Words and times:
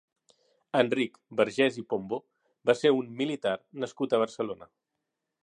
Enric 0.79 1.19
Bargés 1.41 1.77
i 1.81 1.83
Pombo 1.95 2.19
va 2.71 2.77
ser 2.81 2.93
un 3.01 3.13
«Militar» 3.21 3.55
nascut 3.85 4.17
a 4.19 4.23
Barcelona. 4.25 4.73